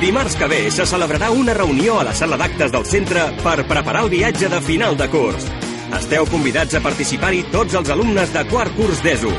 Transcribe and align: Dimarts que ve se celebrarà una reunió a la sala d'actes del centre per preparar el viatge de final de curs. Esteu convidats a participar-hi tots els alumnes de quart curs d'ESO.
Dimarts 0.00 0.36
que 0.38 0.46
ve 0.46 0.58
se 0.70 0.84
celebrarà 0.86 1.32
una 1.34 1.54
reunió 1.56 1.98
a 1.98 2.04
la 2.06 2.12
sala 2.14 2.36
d'actes 2.38 2.70
del 2.70 2.86
centre 2.86 3.24
per 3.42 3.64
preparar 3.66 4.04
el 4.06 4.12
viatge 4.12 4.46
de 4.46 4.60
final 4.62 4.94
de 4.96 5.10
curs. 5.10 5.50
Esteu 5.98 6.28
convidats 6.30 6.78
a 6.78 6.84
participar-hi 6.84 7.48
tots 7.50 7.74
els 7.74 7.90
alumnes 7.90 8.30
de 8.30 8.46
quart 8.52 8.78
curs 8.78 9.02
d'ESO. 9.02 9.32